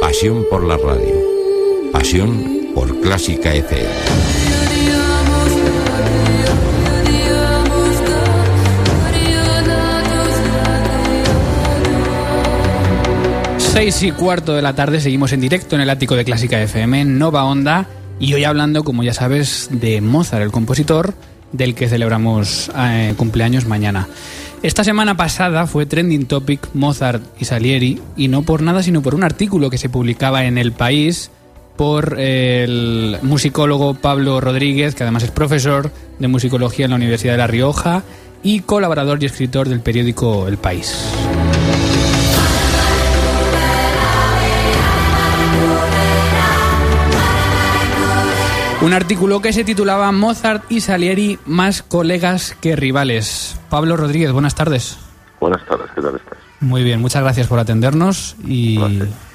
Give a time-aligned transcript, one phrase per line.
[0.00, 1.90] Pasión por la radio.
[1.90, 3.88] Pasión por Clásica FM.
[13.58, 17.04] Seis y cuarto de la tarde seguimos en directo en el ático de Clásica FM,
[17.06, 17.88] Nova Onda,
[18.20, 21.14] y hoy hablando, como ya sabes, de Mozart, el compositor,
[21.50, 24.08] del que celebramos eh, cumpleaños mañana.
[24.64, 29.14] Esta semana pasada fue trending topic Mozart y Salieri, y no por nada, sino por
[29.14, 31.30] un artículo que se publicaba en El País
[31.76, 37.38] por el musicólogo Pablo Rodríguez, que además es profesor de musicología en la Universidad de
[37.38, 38.04] La Rioja
[38.42, 40.94] y colaborador y escritor del periódico El País.
[48.84, 53.58] Un artículo que se titulaba Mozart y Salieri más colegas que rivales.
[53.70, 54.98] Pablo Rodríguez, buenas tardes.
[55.40, 56.38] Buenas tardes, ¿qué tal estás?
[56.60, 58.78] Muy bien, muchas gracias por atendernos y,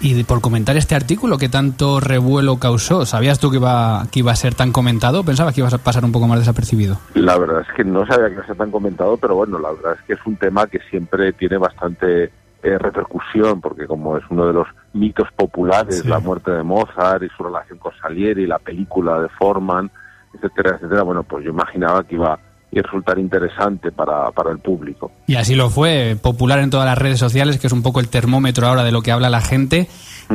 [0.00, 3.04] y por comentar este artículo que tanto revuelo causó.
[3.04, 5.24] ¿Sabías tú que iba, que iba a ser tan comentado?
[5.24, 6.98] ¿Pensabas que iba a pasar un poco más desapercibido?
[7.12, 9.72] La verdad es que no sabía que iba a ser tan comentado, pero bueno, la
[9.72, 12.32] verdad es que es un tema que siempre tiene bastante
[12.64, 16.08] eh, repercusión, porque como es uno de los mitos populares, Sí.
[16.08, 19.90] la muerte de Mozart y su relación con Salieri, la película de Forman,
[20.32, 22.38] etcétera, etcétera, bueno, pues yo imaginaba que iba a
[22.72, 25.12] resultar interesante para, para el público.
[25.28, 28.08] Y así lo fue, popular en todas las redes sociales, que es un poco el
[28.08, 29.86] termómetro ahora de lo que habla la gente.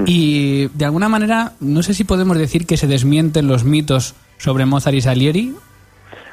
[0.05, 4.65] Y de alguna manera, no sé si podemos decir que se desmienten los mitos sobre
[4.65, 5.53] Mozart y Salieri.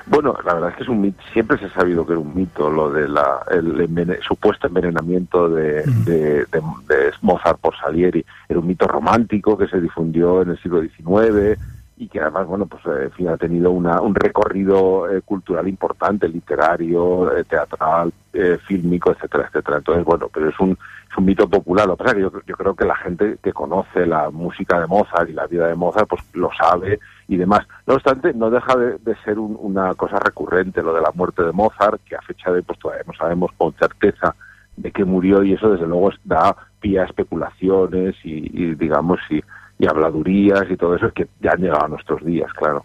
[0.09, 2.33] Bueno, la verdad es que es un mito, siempre se ha sabido que era un
[2.34, 8.25] mito lo de la, el supuesto envenenamiento de, de- de- de Mozart por Salieri.
[8.49, 11.59] Era un mito romántico que se difundió en el siglo XIX
[11.99, 15.67] y que además, bueno, pues eh, en fin, ha tenido una, un recorrido eh, cultural
[15.67, 19.78] importante, literario, eh, teatral, eh, fílmico, etcétera, etcétera.
[19.78, 20.73] Entonces, bueno, pero es un,
[21.11, 21.87] es un mito popular.
[21.87, 24.78] Lo que pasa es que yo, yo creo que la gente que conoce la música
[24.78, 27.66] de Mozart y la vida de Mozart, pues lo sabe y demás.
[27.87, 31.53] No obstante, no deja de, ser un- una cosa recurrente lo de la muerte de
[31.53, 34.34] Mozart, que a fecha de pues todavía no sabemos con certeza
[34.76, 39.41] de que murió y eso desde luego da pie a especulaciones y, digamos y,
[39.78, 42.84] y habladurías y todo eso que ya han llegado a nuestros días, claro.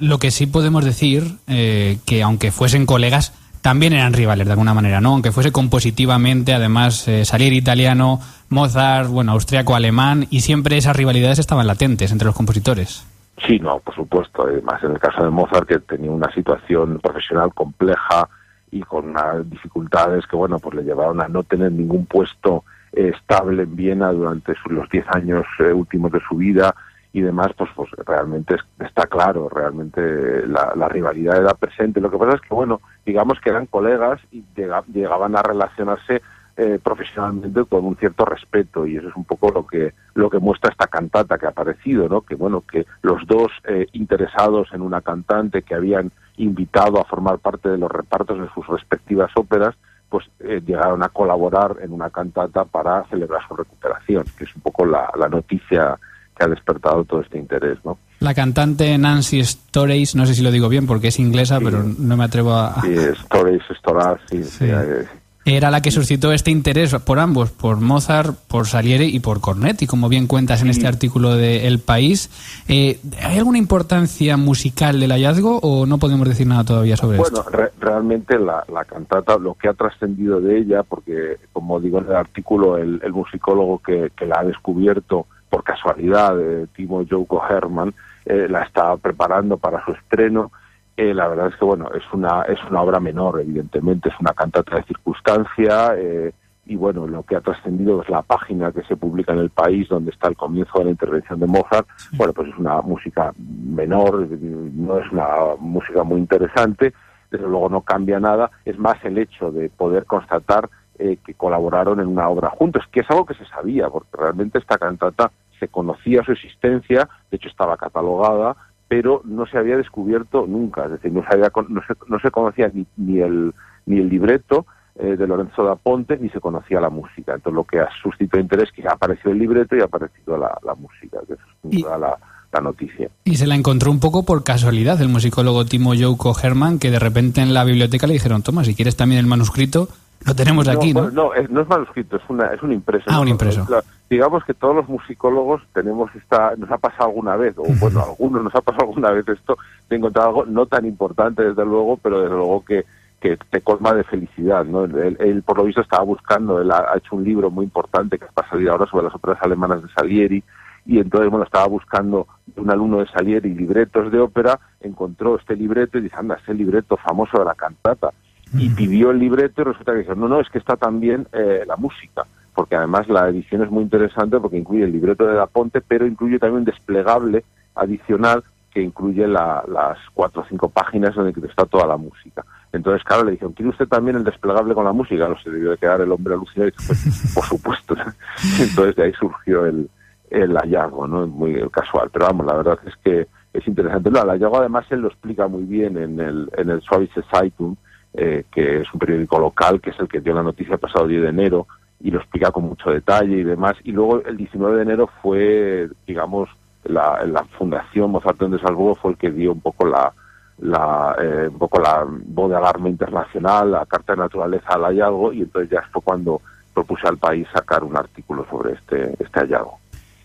[0.00, 4.74] Lo que sí podemos decir, eh, que aunque fuesen colegas, también eran rivales de alguna
[4.74, 5.14] manera, ¿no?
[5.14, 11.38] Aunque fuese compositivamente, además, eh, Salieri italiano, Mozart, bueno, austriaco, alemán, y siempre esas rivalidades
[11.40, 13.04] estaban latentes entre los compositores.
[13.38, 14.44] Sí, no, por supuesto.
[14.46, 18.28] Además, en el caso de Mozart, que tenía una situación profesional compleja
[18.70, 23.12] y con unas dificultades que, bueno, pues le llevaron a no tener ningún puesto eh,
[23.14, 26.74] estable en Viena durante los diez años eh, últimos de su vida
[27.12, 32.00] y demás, pues, pues realmente es- está claro, realmente eh, la, la rivalidad era presente.
[32.00, 36.22] Lo que pasa es que, bueno, digamos que eran colegas y llega- llegaban a relacionarse
[36.56, 40.38] eh, profesionalmente con un cierto respeto y eso es un poco lo que lo que
[40.38, 44.80] muestra esta cantata que ha aparecido no que bueno que los dos eh, interesados en
[44.82, 49.74] una cantante que habían invitado a formar parte de los repartos de sus respectivas óperas
[50.08, 54.62] pues eh, llegaron a colaborar en una cantata para celebrar su recuperación que es un
[54.62, 55.98] poco la, la noticia
[56.38, 60.52] que ha despertado todo este interés no La cantante Nancy Storace, no sé si lo
[60.52, 61.64] digo bien porque es inglesa, Sí.
[61.64, 62.76] pero no me atrevo a...
[62.84, 64.66] y Stories Storas sí, Sí.
[64.68, 65.04] eh,
[65.46, 69.86] Era la que suscitó este interés por ambos, por Mozart, por Salieri y por Cornetti,
[69.86, 72.30] como bien cuentas en este artículo de El País.
[72.66, 77.40] Eh, ¿Hay alguna importancia musical del hallazgo o no podemos decir nada todavía sobre Bueno,
[77.40, 77.50] esto?
[77.50, 82.06] re- realmente la, la cantata, lo que ha trascendido de ella, porque como digo en
[82.06, 87.42] el artículo, el, el musicólogo que, que la ha descubierto por casualidad, eh, Timo Jouko
[87.46, 87.92] Herman,
[88.24, 90.50] eh, la está preparando para su estreno.
[90.96, 94.32] Eh, la verdad es que bueno, es una es una obra menor, evidentemente, es una
[94.32, 95.94] cantata de circunstancia.
[95.96, 96.32] eh,
[96.66, 99.88] y bueno, lo que ha trascendido es la página que se publica en el país
[99.88, 101.86] donde está el comienzo de la intervención de Mozart.
[102.12, 105.26] Bueno, pues es una música menor, no es una
[105.58, 106.94] música muy interesante,
[107.30, 112.00] desde luego no cambia nada, es más el hecho de poder constatar eh, que colaboraron
[112.00, 115.68] en una obra juntos, que es algo que se sabía, porque realmente esta cantata se
[115.68, 118.56] conocía su existencia, de hecho estaba catalogada,
[118.88, 122.30] pero no se había descubierto nunca, es decir, no se, había no se, no se
[122.30, 123.54] conocía ni, ni el,
[123.86, 124.66] ni el libreto,
[124.96, 127.34] eh, de Lorenzo da Ponte ni se conocía la música.
[127.34, 130.36] Entonces lo que ha suscitado interés es que ha aparecido el libreto y ha aparecido
[130.38, 132.16] la, música, que es la,
[132.60, 133.08] noticia.
[133.24, 136.98] Y se la encontró un poco por casualidad el musicólogo Timo Jouko Herman, que de
[136.98, 139.88] repente en la biblioteca le dijeron, toma, si quieres también el manuscrito,
[140.26, 141.10] lo tenemos aquí, ¿no?
[141.10, 143.04] no, es, no es manuscrito, es, una, es un impreso.
[143.08, 143.66] Ah, un impreso.
[144.08, 148.04] digamos que todos los musicólogos tenemos esta, nos ha pasado alguna vez, o bueno, a
[148.04, 149.58] algunos nos ha pasado alguna vez esto,
[149.90, 152.84] de encontrar algo no tan importante desde luego, pero desde luego que
[153.24, 154.66] que te colma de felicidad.
[154.66, 154.84] ¿no?
[154.84, 158.46] Él, por lo visto, estaba buscando, él ha, hecho un libro muy importante que va
[158.46, 160.44] a salir ahora sobre las óperas alemanas de Salieri,
[160.86, 162.26] y entonces, bueno, estaba buscando
[162.56, 166.96] un alumno de Salieri libretos de ópera, encontró este libreto y dice, anda, este libreto
[166.96, 168.10] famoso de la cantata.
[168.56, 171.64] Y pidió el libreto y resulta que dice, no, no, es que está también eh,
[171.66, 175.46] la música, porque además la edición es muy interesante porque incluye el libreto de Da
[175.46, 177.44] Ponte, pero incluye también un desplegable
[177.74, 182.44] adicional que incluye las cuatro o cinco páginas donde está toda la música.
[182.72, 185.28] Entonces, claro, le dijeron, ¿quiere usted también el desplegable con la música?
[185.28, 187.94] No se debió de quedar el hombre alucinado y pues, por supuesto.
[188.60, 189.88] Entonces, de ahí surgió el,
[190.34, 191.26] el hallazgo, ¿no?
[191.26, 192.10] Muy casual.
[192.12, 194.10] Pero vamos, la verdad es que es interesante.
[194.10, 197.76] No, el hallazgo además él lo explica muy bien en el, en el Schweizer Zeitung,
[198.14, 201.06] eh, que es un periódico local, que es el que dio la noticia el pasado
[201.06, 201.66] 10 de enero,
[202.00, 203.74] y lo explica con mucho detalle y demás.
[203.84, 206.48] Y luego el 19 de enero fue, digamos,
[206.84, 210.12] la, la Fundación Mozart de Salzburgo fue el que dio un poco la,
[210.58, 215.32] la, eh, un poco la voz de alarma internacional, la carta de naturaleza al hallazgo
[215.32, 216.40] y entonces ya fue cuando
[216.72, 219.78] propuse al país sacar un artículo sobre este, este hallazgo.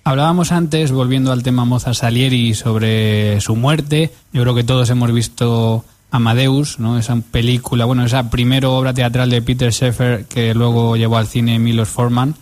[0.10, 4.12] Hablábamos antes, volviendo al tema Mozart Salieri, sobre su muerte.
[4.34, 6.98] Yo creo que todos hemos visto Amadeus, ¿no?
[6.98, 11.60] Esa película, bueno, esa primera obra teatral de Peter Sheffer que luego llevó al cine
[11.60, 12.34] Milos Forman.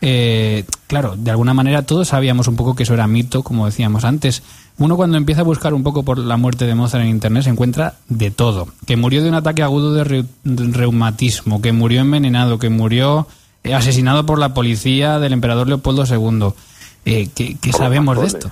[0.00, 4.02] Eh, claro, de alguna manera todos sabíamos un poco que eso era mito, como decíamos
[4.02, 4.42] antes.
[4.78, 7.50] Uno cuando empieza a buscar un poco por la muerte de Mozart en Internet se
[7.50, 8.66] encuentra de todo.
[8.84, 13.28] Que murió de un ataque agudo de, reumatismo, que murió envenenado, que murió
[13.72, 16.52] asesinado por la policía del emperador Leopoldo II.
[17.04, 18.50] Eh, ¿Qué, sabemos de esto?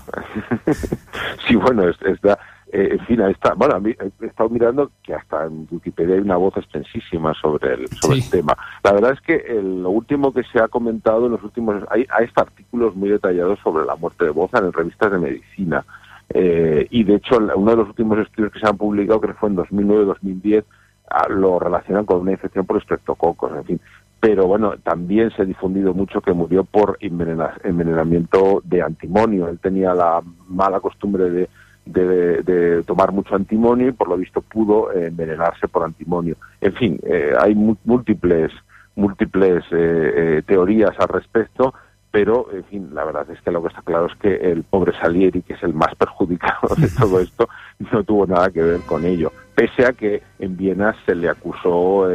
[1.46, 2.38] sí, bueno, está,
[2.72, 6.56] eh, en fin, está, bueno, he estado mirando que hasta en Wikipedia hay una voz
[6.56, 8.56] extensísima sobre el, sobre el tema.
[8.82, 11.82] La verdad es que lo último que se ha comentado en los últimos...
[11.90, 15.84] Hay, hay artículos muy detallados sobre la muerte de Boza en revistas de medicina.
[16.32, 19.48] Eh, y de hecho, uno de los últimos estudios que se han publicado, que fue
[19.48, 20.64] en 2009-2010,
[21.10, 23.80] ah, lo relacionan con una infección por estreptococos, en fin.
[24.20, 29.48] Pero bueno, también se ha difundido mucho que murió por envenenamiento de antimonio.
[29.48, 31.48] Él tenía la mala costumbre de
[31.92, 36.36] de, tomar mucho antimonio y por lo visto pudo eh, envenenarse por antimonio.
[36.60, 38.52] En fin, eh, hay múltiples
[38.96, 41.72] múltiples eh, teorías al respecto,
[42.10, 44.92] pero en fin, la verdad es que lo que está claro es que el pobre
[45.00, 47.48] Salieri, que es el más perjudicado de todo esto,
[47.92, 52.08] no tuvo nada que ver con ello, pese a que en Viena se le acusó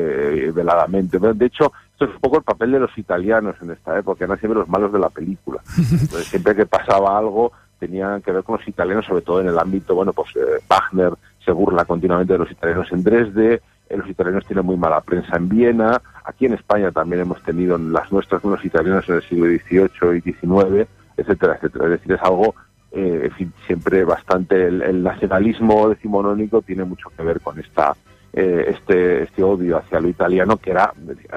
[0.53, 1.17] veladamente.
[1.17, 4.37] De hecho, esto es un poco el papel de los italianos en esta época, eran
[4.37, 5.61] siempre los malos de la película.
[5.77, 9.57] Entonces, siempre que pasaba algo, tenían que ver con los italianos, sobre todo en el
[9.57, 11.13] ámbito, bueno, pues eh, Wagner
[11.45, 15.37] se burla continuamente de los italianos en Dresde, eh, los italianos tienen muy mala prensa
[15.37, 19.45] en Viena, aquí en España también hemos tenido las nuestras unos italianos en el siglo
[19.45, 21.85] XVIII y XIX, etcétera, etcétera.
[21.85, 22.55] Es decir, es algo,
[22.91, 23.29] eh,
[23.67, 27.95] siempre bastante, el, nacionalismo decimonónico tiene mucho que ver con esta
[28.35, 30.93] este, este odio hacia lo italiano, que era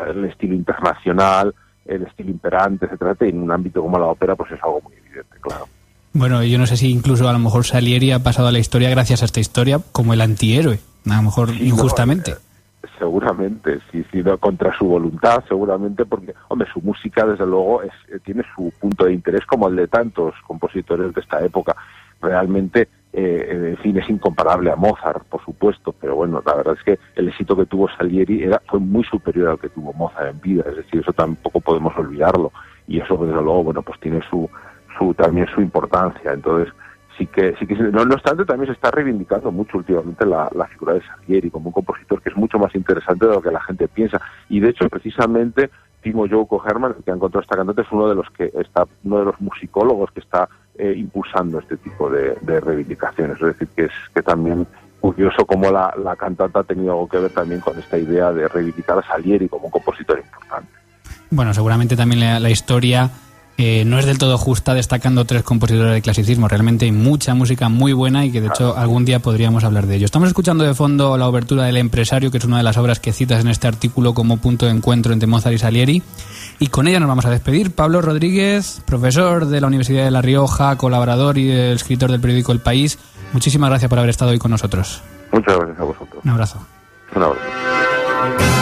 [0.09, 1.55] el estilo internacional,
[1.87, 4.95] el estilo imperante, etcétera, y en un ámbito como la ópera, pues es algo muy
[4.95, 5.67] evidente, claro.
[6.13, 8.91] Bueno, yo no sé si incluso a lo mejor Salieri ha pasado a la historia
[8.91, 12.33] gracias a esta historia como el antihéroe, a lo mejor injustamente.
[12.33, 17.93] Eh, seguramente, sí, sí, contra su voluntad, seguramente, porque, hombre, su música, desde luego, es,
[18.09, 21.77] eh, tiene su punto de interés como el de tantos compositores de esta época.
[22.21, 26.83] Realmente, eh, en fin, es incomparable a Mozart, por supuesto, pero bueno, la verdad es
[26.85, 30.41] que el éxito que tuvo Salieri era, fue muy superior al que tuvo Mozart en
[30.41, 32.53] vida, es decir, eso tampoco podemos olvidarlo.
[32.87, 34.49] Y eso, desde luego, bueno, pues tiene su,
[34.99, 36.33] su también su importancia.
[36.33, 36.73] Entonces,
[37.19, 41.03] sí que, sí que no, obstante, también se está reivindicando mucho últimamente la, figura de
[41.03, 44.21] Salieri como un compositor que es mucho más interesante de lo que la gente piensa.
[44.49, 45.71] Y de hecho, precisamente,
[46.03, 49.19] Timo Jouko Herman, que ha encontrado esta cantante, es uno de los que está, uno
[49.19, 50.49] de los musicólogos que está
[50.79, 53.37] eh, impulsando este tipo de, reivindicaciones.
[53.37, 54.67] Es decir, que es que también
[55.01, 58.49] curioso cómo la, la cantante ha tenido algo que ver también con esta idea de
[58.49, 60.73] reivindicar a Salieri como un compositor importante.
[61.31, 63.11] Bueno, seguramente también la historia
[63.61, 66.47] eh, no es del todo justa destacando tres compositores de clasicismo.
[66.47, 69.97] Realmente hay mucha música muy buena y que de hecho algún día podríamos hablar de
[69.97, 70.05] ello.
[70.05, 73.13] Estamos escuchando de fondo la obertura del empresario, que es una de las obras que
[73.13, 76.03] citas en este artículo como punto de encuentro entre Mozart y Salieri.
[76.61, 77.75] Y con ella nos vamos a despedir.
[77.75, 82.61] Pablo Rodríguez, profesor de la Universidad de La Rioja, colaborador y escritor del periódico El
[82.61, 82.97] País.
[83.33, 85.03] Muchísimas gracias por haber estado hoy con nosotros.
[85.33, 86.25] Muchas gracias a vosotros.
[86.25, 86.65] Un abrazo.
[87.17, 88.58] Un abrazo.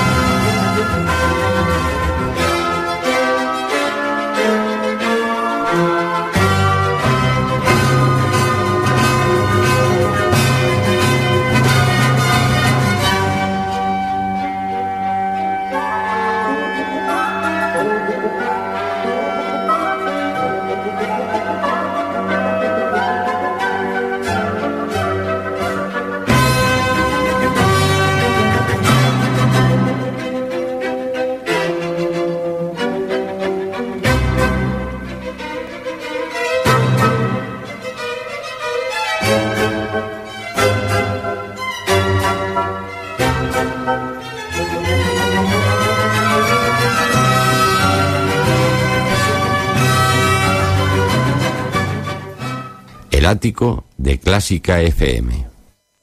[53.27, 55.47] Ático de Clásica FM,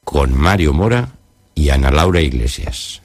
[0.03, 1.09] con Mario Mora
[1.55, 3.01] y Ana Laura Iglesias.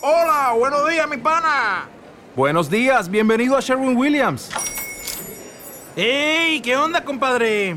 [0.00, 1.88] Hola, buenos días, mi pana.
[2.36, 4.50] Buenos días, bienvenido a Sherwin Williams.
[5.96, 6.60] ¡Ey!
[6.60, 7.76] ¿Qué onda, compadre?